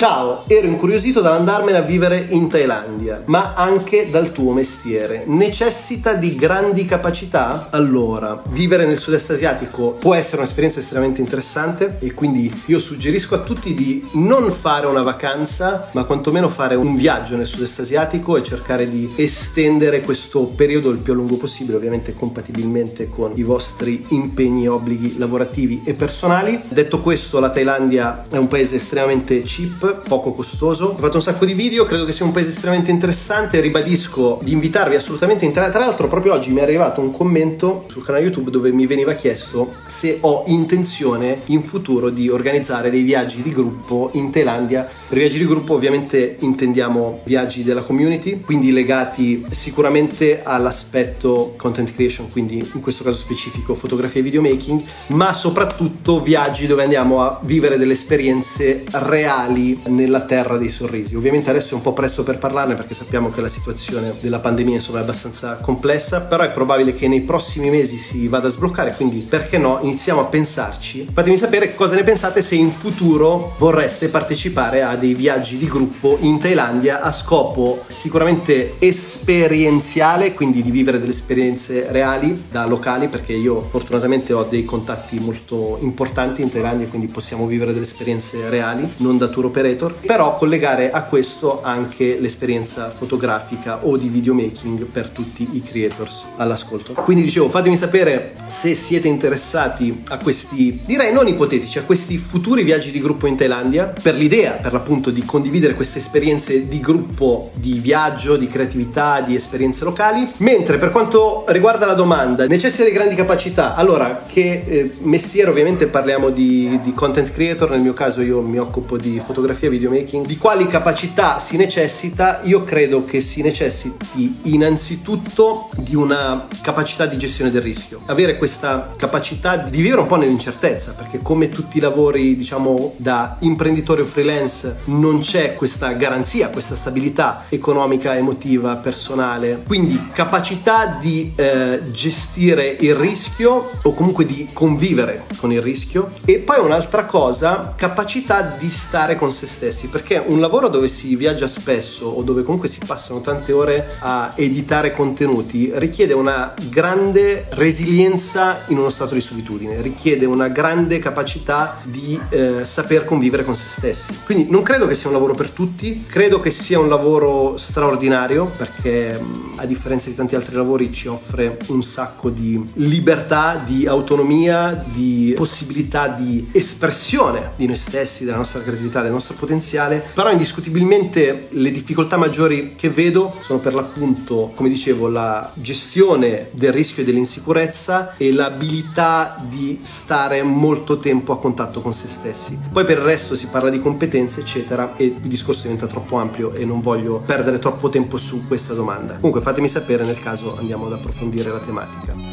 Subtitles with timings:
[0.00, 5.24] Ciao, ero incuriosito dall'andarmene a vivere in Thailandia, ma anche dal tuo mestiere.
[5.26, 7.68] Necessita di grandi capacità?
[7.68, 13.40] Allora, vivere nel sud-est asiatico può essere un'esperienza estremamente interessante e quindi io suggerisco a
[13.40, 18.42] tutti di non fare una vacanza, ma quantomeno fare un viaggio nel sud-est asiatico e
[18.42, 24.02] cercare di estendere questo periodo il più a lungo possibile, ovviamente compatibilmente con i vostri
[24.08, 26.58] impegni e obblighi lavorativi e personali.
[26.70, 30.86] Detto questo, la Thailandia è un paese estremamente cheap, poco costoso.
[30.86, 33.60] Ho fatto un sacco di video, credo che sia un paese estremamente interessante.
[33.60, 38.04] Ribadisco di invitarvi assolutamente in Tra l'altro, proprio oggi mi è arrivato un commento sul
[38.04, 43.42] canale YouTube dove mi veniva chiesto se ho intenzione in futuro di organizzare dei viaggi
[43.42, 44.88] di gruppo in Thailandia.
[45.08, 52.28] Per viaggi di gruppo, ovviamente, intendiamo viaggi della community, quindi legati sicuramente all'aspetto content creation,
[52.30, 57.76] quindi in questo caso specifico fotografia e videomaking, ma soprattutto viaggi dove andiamo a vivere
[57.76, 61.14] delle esperienze reali nella terra dei sorrisi.
[61.14, 64.76] Ovviamente adesso è un po' presto per parlarne perché sappiamo che la situazione della pandemia
[64.76, 68.94] insomma, è abbastanza complessa, però è probabile che nei prossimi mesi si vada a sbloccare,
[68.94, 71.06] quindi perché no, iniziamo a pensarci.
[71.12, 76.18] Fatemi sapere cosa ne pensate se in futuro vorreste partecipare a dei viaggi di gruppo
[76.20, 83.32] in Thailandia a scopo sicuramente esperienziale, quindi di vivere delle esperienze reali da locali, perché
[83.32, 88.90] io fortunatamente ho dei contatti molto importanti in Thailandia, quindi possiamo vivere delle esperienze reali,
[88.98, 89.68] non da tour operator,
[90.06, 96.92] però collegare a questo anche l'esperienza fotografica o di videomaking per tutti i creators all'ascolto.
[96.92, 102.62] Quindi dicevo, fatemi sapere se siete interessati a questi, direi non ipotetici, a questi futuri
[102.62, 107.50] viaggi di gruppo in Thailandia, per l'idea per l'appunto di condividere queste esperienze di gruppo,
[107.54, 110.28] di viaggio, di creatività, di esperienze locali.
[110.38, 113.74] Mentre per quanto riguarda la domanda, necessita di grandi capacità?
[113.74, 118.58] Allora, che eh, mestiere ovviamente parliamo di, di content creator, nel mio caso io mi
[118.58, 122.40] occupo di fotografia e videomaking, di quali capacità si necessita?
[122.44, 128.92] Io credo che si necessiti innanzitutto di una capacità di gestione del rischio, avere questa
[128.96, 134.04] capacità di vivere un po' nell'incertezza, perché come tutti i lavori, diciamo, da imprenditore o
[134.04, 139.62] freelance, non c'è questa garanzia, questa stabilità economica, emotiva, personale.
[139.66, 146.10] Quindi capacità di eh, gestire il rischio o comunque di convivere con il rischio.
[146.24, 151.16] E poi un'altra cosa, capacità di stare con se stessi, perché un lavoro dove si
[151.16, 157.46] viaggia spesso o dove comunque si passano tante ore a editare contenuti richiede una grande
[157.50, 163.56] resilienza in uno stato di solitudine, richiede una grande capacità di eh, saper convivere con
[163.56, 164.14] se stessi.
[164.24, 168.50] Quindi non credo che sia un lavoro per tutti, credo che sia un lavoro straordinario
[168.56, 169.18] perché
[169.56, 175.34] a differenza di tanti altri lavori ci offre un sacco di libertà, di autonomia, di
[175.36, 181.70] possibilità di espressione di noi stessi, della nostra creatività, del nostro potenziale, però indiscutibilmente le
[181.70, 188.16] difficoltà maggiori che vedo sono per l'appunto, come dicevo, la gestione del rischio e dell'insicurezza
[188.16, 192.58] e l'abilità di stare molto tempo a contatto con se stessi.
[192.72, 196.52] Poi per il resto si parla di competenze, eccetera, e il discorso diventa troppo ampio
[196.54, 199.14] e non voglio perdere troppo tempo su questa domanda.
[199.14, 202.29] Comunque fatemi sapere nel caso andiamo ad approfondire la tematica.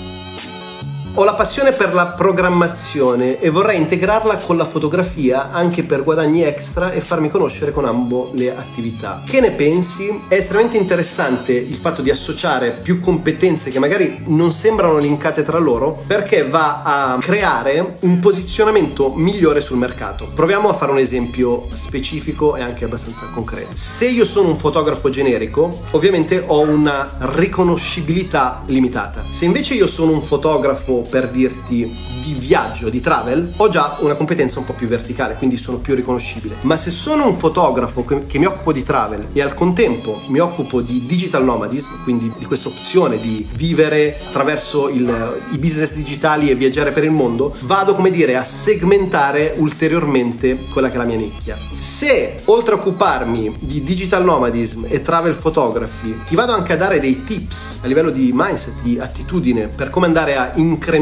[1.20, 6.44] Ho la passione per la programmazione e vorrei integrarla con la fotografia anche per guadagni
[6.44, 9.24] extra e farmi conoscere con ambo le attività.
[9.26, 10.26] Che ne pensi?
[10.28, 15.58] È estremamente interessante il fatto di associare più competenze che magari non sembrano linkate tra
[15.58, 20.30] loro perché va a creare un posizionamento migliore sul mercato.
[20.36, 23.72] Proviamo a fare un esempio specifico e anche abbastanza concreto.
[23.74, 29.24] Se io sono un fotografo generico, ovviamente ho una riconoscibilità limitata.
[29.32, 34.16] Se invece io sono un fotografo per dirti di viaggio, di travel, ho già una
[34.16, 36.56] competenza un po' più verticale, quindi sono più riconoscibile.
[36.62, 40.40] Ma se sono un fotografo che, che mi occupo di travel e al contempo mi
[40.40, 46.50] occupo di digital nomadism, quindi di questa opzione di vivere attraverso il, i business digitali
[46.50, 51.06] e viaggiare per il mondo, vado come dire a segmentare ulteriormente quella che è la
[51.06, 51.58] mia nicchia.
[51.78, 57.00] Se oltre a occuparmi di digital nomadism e travel photography, ti vado anche a dare
[57.00, 60.97] dei tips a livello di mindset, di attitudine per come andare a incrementare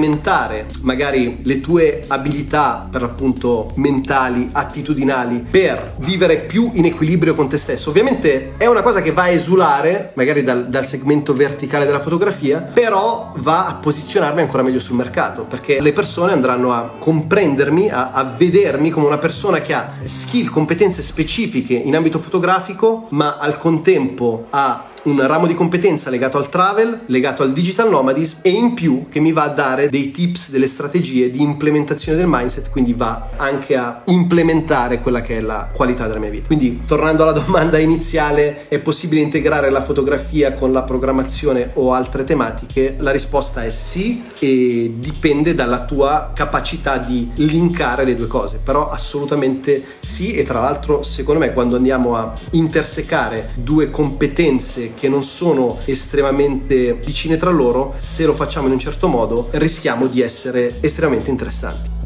[0.82, 7.58] magari le tue abilità per l'appunto mentali, attitudinali per vivere più in equilibrio con te
[7.58, 7.90] stesso.
[7.90, 12.60] Ovviamente è una cosa che va a esulare magari dal, dal segmento verticale della fotografia,
[12.60, 18.12] però va a posizionarmi ancora meglio sul mercato perché le persone andranno a comprendermi, a,
[18.12, 23.58] a vedermi come una persona che ha skill, competenze specifiche in ambito fotografico, ma al
[23.58, 28.74] contempo ha un ramo di competenza legato al travel, legato al digital nomadism e in
[28.74, 32.94] più che mi va a dare dei tips, delle strategie di implementazione del mindset, quindi
[32.94, 36.48] va anche a implementare quella che è la qualità della mia vita.
[36.48, 42.24] Quindi tornando alla domanda iniziale, è possibile integrare la fotografia con la programmazione o altre
[42.24, 42.96] tematiche?
[42.98, 48.90] La risposta è sì e dipende dalla tua capacità di linkare le due cose, però
[48.90, 55.24] assolutamente sì e tra l'altro secondo me quando andiamo a intersecare due competenze che non
[55.24, 60.82] sono estremamente vicine tra loro, se lo facciamo in un certo modo rischiamo di essere
[60.82, 62.05] estremamente interessanti.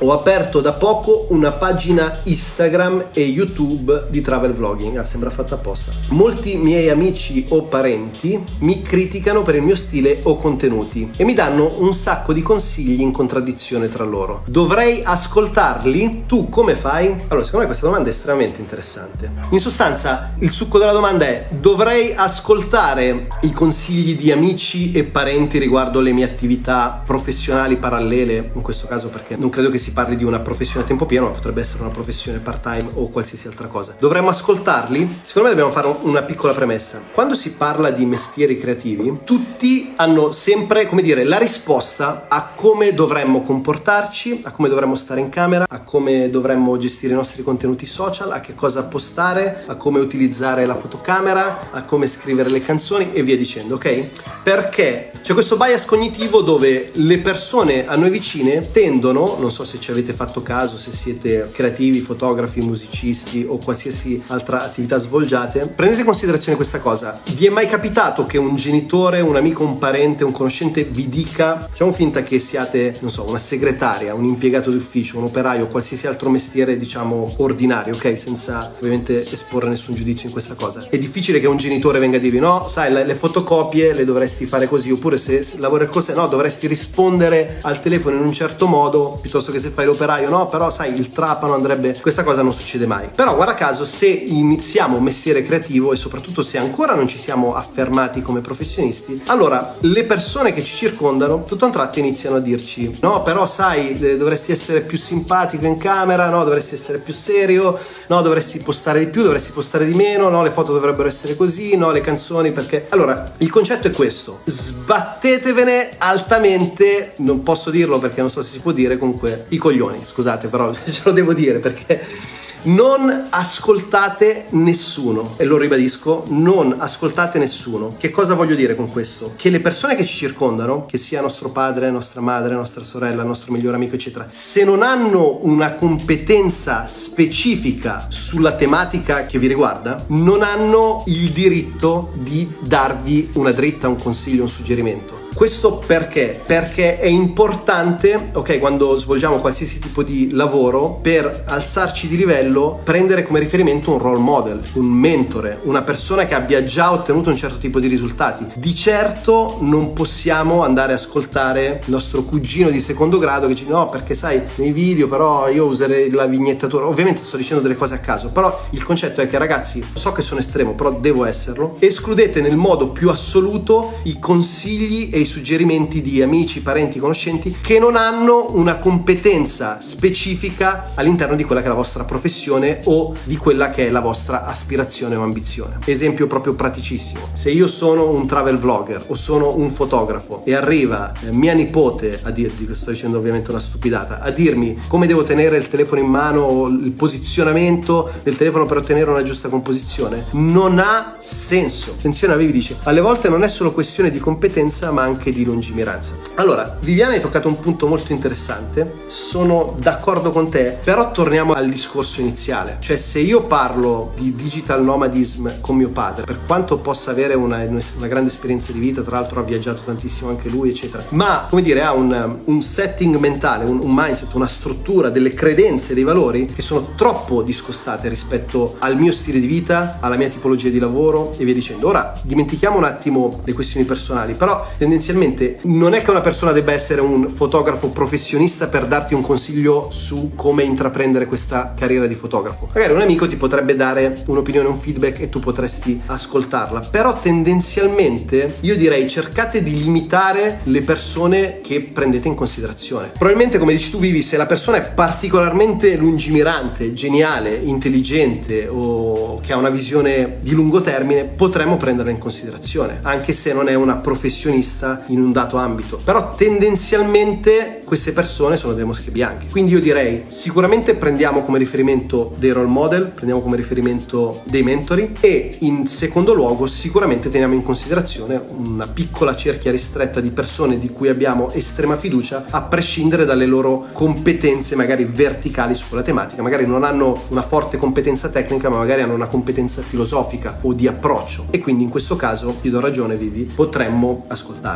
[0.00, 5.54] Ho aperto da poco una pagina Instagram e YouTube di travel vlogging, ah, sembra fatta
[5.54, 5.90] apposta.
[6.08, 11.32] Molti miei amici o parenti mi criticano per il mio stile o contenuti e mi
[11.32, 14.42] danno un sacco di consigli in contraddizione tra loro.
[14.44, 16.24] Dovrei ascoltarli?
[16.26, 17.06] Tu come fai?
[17.28, 19.32] Allora, secondo me questa domanda è estremamente interessante.
[19.48, 25.56] In sostanza, il succo della domanda è: dovrei ascoltare i consigli di amici e parenti
[25.56, 29.92] riguardo le mie attività professionali parallele, in questo caso perché non credo che sia si
[29.92, 33.46] parli di una professione a tempo pieno, ma potrebbe essere una professione part-time o qualsiasi
[33.46, 33.94] altra cosa.
[33.96, 35.18] Dovremmo ascoltarli?
[35.22, 37.02] Secondo me dobbiamo fare una piccola premessa.
[37.12, 42.94] Quando si parla di mestieri creativi, tutti hanno sempre, come dire, la risposta a come
[42.94, 47.86] dovremmo comportarci, a come dovremmo stare in camera, a come dovremmo gestire i nostri contenuti
[47.86, 53.12] social, a che cosa postare, a come utilizzare la fotocamera, a come scrivere le canzoni
[53.12, 54.42] e via dicendo, ok?
[54.42, 59.75] Perché c'è questo bias cognitivo dove le persone a noi vicine tendono, non so se
[59.76, 65.66] se ci avete fatto caso, se siete creativi, fotografi, musicisti o qualsiasi altra attività svolgiate,
[65.74, 67.20] prendete in considerazione questa cosa.
[67.34, 71.60] Vi è mai capitato che un genitore, un amico, un parente, un conoscente vi dica,
[71.60, 76.30] facciamo finta che siate, non so, una segretaria, un impiegato d'ufficio, un operaio, qualsiasi altro
[76.30, 78.18] mestiere, diciamo, ordinario, ok?
[78.18, 80.86] Senza ovviamente esporre nessun giudizio in questa cosa.
[80.88, 84.68] È difficile che un genitore venga a dirvi, no, sai, le, fotocopie le dovresti fare
[84.68, 89.18] così, oppure se, se lavori cose, no, dovresti rispondere al telefono in un certo modo,
[89.20, 92.86] piuttosto che se fai l'operaio no, però sai il trapano andrebbe, questa cosa non succede
[92.86, 93.08] mai.
[93.14, 97.54] Però guarda caso se iniziamo un mestiere creativo e soprattutto se ancora non ci siamo
[97.54, 102.98] affermati come professionisti, allora le persone che ci circondano tutto un tratto iniziano a dirci
[103.00, 108.22] no, però sai dovresti essere più simpatico in camera, no, dovresti essere più serio, no,
[108.22, 111.90] dovresti postare di più, dovresti postare di meno, no, le foto dovrebbero essere così, no,
[111.90, 112.86] le canzoni perché...
[112.90, 118.60] Allora, il concetto è questo, sbattetevene altamente, non posso dirlo perché non so se si
[118.60, 122.34] può dire, comunque i coglioni, scusate però ce lo devo dire perché
[122.66, 127.94] non ascoltate nessuno e lo ribadisco, non ascoltate nessuno.
[127.96, 129.34] Che cosa voglio dire con questo?
[129.36, 133.52] Che le persone che ci circondano, che sia nostro padre, nostra madre, nostra sorella, nostro
[133.52, 140.42] migliore amico, eccetera, se non hanno una competenza specifica sulla tematica che vi riguarda, non
[140.42, 145.15] hanno il diritto di darvi una dritta, un consiglio, un suggerimento.
[145.36, 146.40] Questo perché?
[146.46, 153.22] Perché è importante, ok, quando svolgiamo qualsiasi tipo di lavoro, per alzarci di livello, prendere
[153.22, 157.58] come riferimento un role model, un mentore, una persona che abbia già ottenuto un certo
[157.58, 158.46] tipo di risultati.
[158.54, 163.68] Di certo non possiamo andare a ascoltare il nostro cugino di secondo grado che dice
[163.68, 166.86] no, perché sai, nei video però io userei la vignettatura.
[166.86, 170.22] Ovviamente sto dicendo delle cose a caso, però il concetto è che ragazzi, so che
[170.22, 176.00] sono estremo, però devo esserlo, escludete nel modo più assoluto i consigli e i suggerimenti
[176.00, 181.70] di amici, parenti, conoscenti che non hanno una competenza specifica all'interno di quella che è
[181.70, 185.78] la vostra professione o di quella che è la vostra aspirazione o ambizione.
[185.84, 187.28] Esempio proprio praticissimo.
[187.32, 192.20] Se io sono un travel vlogger o sono un fotografo e arriva eh, mia nipote
[192.22, 196.08] a dirti, sto dicendo ovviamente una stupidata, a dirmi come devo tenere il telefono in
[196.08, 201.92] mano il posizionamento del telefono per ottenere una giusta composizione, non ha senso.
[201.92, 205.44] Attenzione, avevi dice, alle volte non è solo questione di competenza ma anche anche di
[205.44, 206.12] lungimiranza.
[206.34, 211.68] Allora, Viviana hai toccato un punto molto interessante, sono d'accordo con te, però torniamo al
[211.68, 217.10] discorso iniziale, cioè se io parlo di digital nomadism con mio padre, per quanto possa
[217.10, 221.04] avere una, una grande esperienza di vita, tra l'altro ha viaggiato tantissimo anche lui, eccetera,
[221.10, 225.94] ma come dire, ha un, un setting mentale, un, un mindset, una struttura, delle credenze,
[225.94, 230.68] dei valori che sono troppo discostate rispetto al mio stile di vita, alla mia tipologia
[230.68, 231.88] di lavoro e via dicendo.
[231.88, 236.50] Ora dimentichiamo un attimo le questioni personali, però tendenzialmente tendenzialmente non è che una persona
[236.50, 242.14] debba essere un fotografo professionista per darti un consiglio su come intraprendere questa carriera di
[242.14, 242.68] fotografo.
[242.74, 248.56] Magari un amico ti potrebbe dare un'opinione, un feedback e tu potresti ascoltarla, però tendenzialmente
[248.60, 253.10] io direi cercate di limitare le persone che prendete in considerazione.
[253.16, 259.52] Probabilmente come dici tu Vivi, se la persona è particolarmente lungimirante, geniale, intelligente o che
[259.52, 263.94] ha una visione di lungo termine, potremmo prenderla in considerazione, anche se non è una
[263.94, 265.98] professionista in un dato ambito.
[266.02, 269.46] Però tendenzialmente queste persone sono delle mosche bianche.
[269.50, 275.12] Quindi io direi sicuramente prendiamo come riferimento dei role model, prendiamo come riferimento dei mentori
[275.20, 280.88] e in secondo luogo sicuramente teniamo in considerazione una piccola cerchia ristretta di persone di
[280.88, 286.42] cui abbiamo estrema fiducia a prescindere dalle loro competenze magari verticali su quella tematica.
[286.42, 290.86] Magari non hanno una forte competenza tecnica ma magari hanno una competenza filosofica o di
[290.86, 294.24] approccio e quindi in questo caso ti do ragione Vivi, potremmo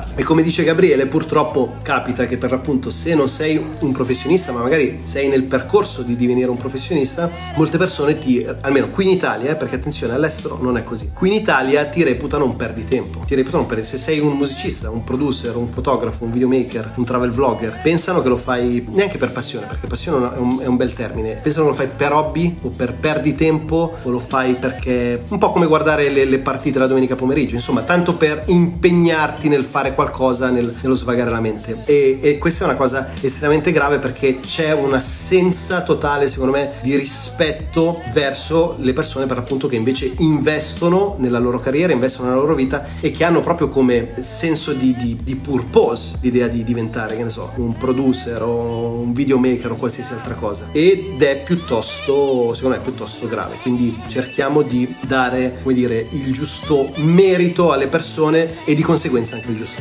[0.01, 0.21] ascoltarli.
[0.21, 4.63] E come dice Gabriele purtroppo capita che per l'appunto se non sei un professionista, ma
[4.63, 9.53] magari sei nel percorso di divenire un professionista, molte persone ti, almeno qui in Italia,
[9.53, 13.35] eh, perché attenzione all'estero non è così, qui in Italia ti reputano un perditempo, ti
[13.35, 13.97] reputano perditempo.
[13.97, 18.29] Se sei un musicista, un producer, un fotografo, un videomaker, un travel vlogger, pensano che
[18.29, 21.71] lo fai neanche per passione, perché passione è un, è un bel termine, pensano che
[21.71, 26.09] lo fai per hobby o per perditempo o lo fai perché un po' come guardare
[26.11, 30.95] le, le partite la domenica pomeriggio, insomma, tanto per impegnarti nel fare qualcosa, nel, nello
[30.95, 31.79] svagare la mente.
[31.85, 36.97] E, e questa è una cosa estremamente grave perché c'è un'assenza totale, secondo me, di
[36.97, 42.55] rispetto verso le persone per appunto che invece investono nella loro carriera, investono nella loro
[42.55, 47.25] vita e che hanno proprio come senso di, di, di purpose l'idea di diventare, che
[47.25, 50.69] ne so, un producer o un videomaker o qualsiasi altra cosa.
[50.73, 53.57] Ed è piuttosto, secondo me, piuttosto grave.
[53.63, 59.51] Quindi cerchiamo di dare, come dire, il giusto merito alle persone e di conseguenza anche
[59.51, 59.80] il giusto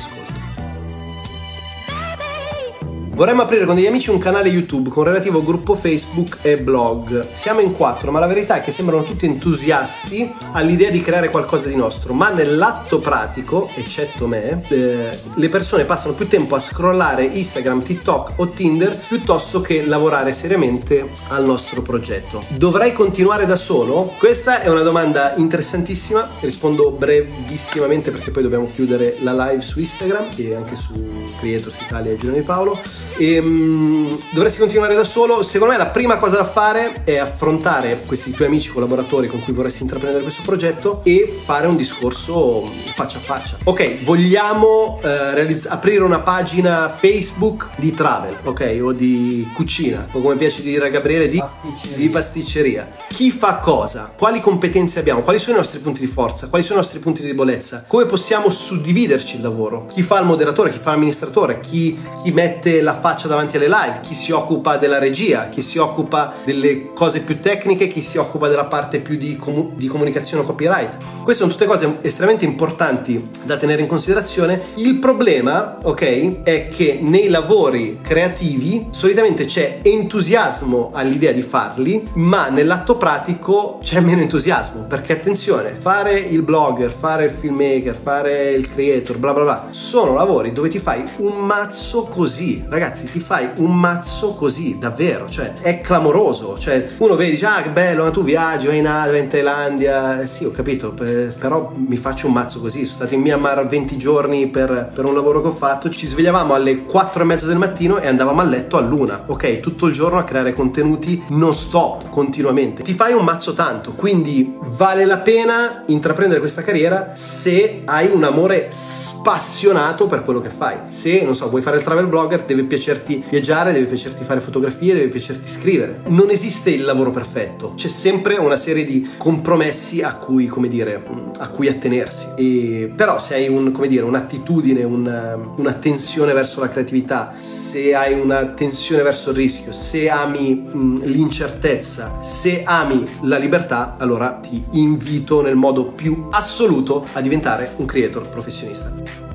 [3.20, 7.34] Vorremmo aprire con degli amici un canale YouTube con relativo gruppo Facebook e blog.
[7.34, 11.68] Siamo in quattro, ma la verità è che sembrano tutti entusiasti all'idea di creare qualcosa
[11.68, 17.26] di nostro, ma nell'atto pratico, eccetto me, eh, le persone passano più tempo a scrollare
[17.26, 22.42] Instagram, TikTok o Tinder piuttosto che lavorare seriamente al nostro progetto.
[22.48, 24.14] Dovrei continuare da solo?
[24.18, 30.24] Questa è una domanda interessantissima, rispondo brevissimamente perché poi dobbiamo chiudere la live su Instagram
[30.38, 30.94] e anche su
[31.38, 33.09] Creators Italia e Giorno di Paolo.
[33.20, 35.44] E, um, dovresti continuare da solo.
[35.44, 39.52] Secondo me la prima cosa da fare è affrontare questi tuoi amici collaboratori con cui
[39.52, 42.64] vorresti intraprendere questo progetto e fare un discorso
[42.96, 43.58] faccia a faccia.
[43.66, 50.22] Ok, vogliamo eh, realizz- aprire una pagina Facebook di travel, ok, o di cucina, o
[50.22, 51.98] come piace dire a Gabriele, di pasticceria.
[51.98, 52.92] di pasticceria.
[53.10, 54.14] Chi fa cosa?
[54.18, 55.24] Quali competenze abbiamo?
[55.24, 56.48] Quali sono i nostri punti di forza?
[56.48, 57.84] Quali sono i nostri punti di debolezza?
[57.86, 59.88] Come possiamo suddividerci il lavoro?
[59.88, 60.72] Chi fa il moderatore?
[60.72, 61.60] Chi fa l'amministratore?
[61.60, 65.78] Chi, chi mette la faccia davanti alle live, chi si occupa della regia, chi si
[65.78, 70.44] occupa delle cose più tecniche, chi si occupa della parte più di, comu- di comunicazione
[70.44, 70.98] o copyright.
[71.24, 74.62] Queste sono tutte cose estremamente importanti da tenere in considerazione.
[74.76, 82.50] Il problema, ok, è che nei lavori creativi solitamente c'è entusiasmo all'idea di farli, ma
[82.50, 88.72] nell'atto pratico c'è meno entusiasmo, perché attenzione, fare il blogger, fare il filmmaker, fare il
[88.72, 93.20] creator, bla bla bla, sono lavori dove ti fai un mazzo così, ragazzi ragazzi ti
[93.20, 98.04] fai un mazzo così davvero cioè è clamoroso cioè uno vede dice ah che bello
[98.04, 100.22] ma tu viaggi vai in Asia vai in Thailandia.
[100.22, 102.84] Eh, sì ho capito per, però mi faccio un mazzo così.
[102.84, 105.90] Sono stato in Myanmar 20 giorni per, per un lavoro che ho fatto.
[105.90, 109.24] Ci svegliavamo alle 4 e mezzo del mattino e andavamo a letto all'una.
[109.28, 112.84] Ok tutto il giorno a creare contenuti non stop continuamente.
[112.84, 118.24] Ti fai un mazzo tanto quindi vale la pena intraprendere questa carriera se hai un
[118.24, 120.78] amore spassionato per quello che fai.
[120.88, 124.94] Se non so vuoi fare il travel blogger devi piacerti viaggiare, deve piacerti fare fotografie,
[124.94, 126.00] deve piacerti scrivere.
[126.08, 131.04] Non esiste il lavoro perfetto, c'è sempre una serie di compromessi a cui, come dire,
[131.38, 132.28] a cui attenersi.
[132.38, 137.94] E, però se hai un, come dire, un'attitudine, una, una tensione verso la creatività, se
[137.94, 144.40] hai una tensione verso il rischio, se ami mh, l'incertezza, se ami la libertà, allora
[144.42, 149.29] ti invito nel modo più assoluto a diventare un creator professionista.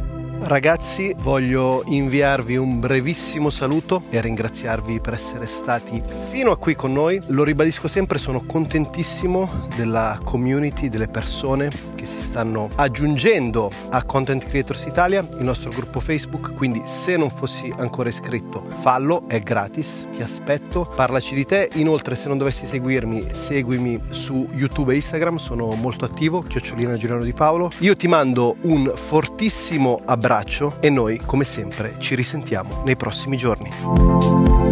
[0.47, 6.93] Ragazzi, voglio inviarvi un brevissimo saluto e ringraziarvi per essere stati fino a qui con
[6.93, 7.19] noi.
[7.29, 14.47] Lo ribadisco sempre, sono contentissimo della community, delle persone che si stanno aggiungendo a Content
[14.47, 20.07] Creators Italia, il nostro gruppo Facebook, quindi se non fossi ancora iscritto fallo, è gratis,
[20.13, 25.37] ti aspetto, parlaci di te, inoltre se non dovessi seguirmi seguimi su YouTube e Instagram,
[25.37, 30.03] sono molto attivo, chiocciolina Girano di Paolo, io ti mando un fortissimo
[30.35, 34.64] abbraccio e noi come sempre ci risentiamo nei prossimi giorni.